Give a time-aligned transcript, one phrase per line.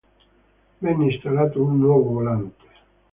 [0.79, 2.65] Venne installato un nuovo volante.